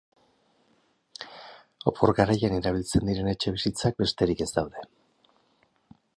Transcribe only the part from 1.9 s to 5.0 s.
Opor garaian erabiltzen diren etxebizitzak besterik ez daude.